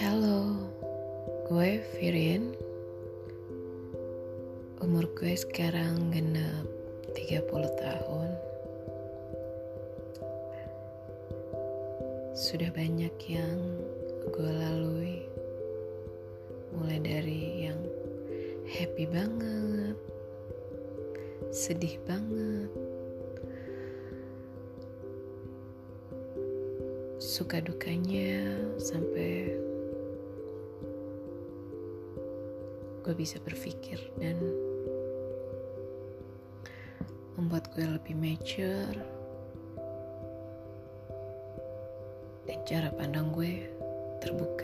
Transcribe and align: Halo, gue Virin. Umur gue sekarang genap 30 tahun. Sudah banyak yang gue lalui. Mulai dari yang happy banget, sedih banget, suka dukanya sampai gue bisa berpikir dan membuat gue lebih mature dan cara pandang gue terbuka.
Halo, 0.00 0.56
gue 1.44 1.76
Virin. 1.92 2.56
Umur 4.80 5.04
gue 5.12 5.36
sekarang 5.36 6.08
genap 6.08 6.64
30 7.12 7.44
tahun. 7.76 8.30
Sudah 12.32 12.72
banyak 12.72 13.12
yang 13.28 13.60
gue 14.24 14.48
lalui. 14.48 15.28
Mulai 16.80 16.98
dari 17.04 17.68
yang 17.68 17.84
happy 18.72 19.04
banget, 19.04 20.00
sedih 21.52 22.00
banget, 22.08 22.72
suka 27.20 27.60
dukanya 27.60 28.64
sampai 28.80 29.60
gue 33.10 33.26
bisa 33.26 33.42
berpikir 33.42 33.98
dan 34.22 34.38
membuat 37.34 37.66
gue 37.74 37.82
lebih 37.82 38.14
mature 38.14 38.94
dan 42.46 42.58
cara 42.62 42.86
pandang 42.94 43.34
gue 43.34 43.66
terbuka. 44.22 44.59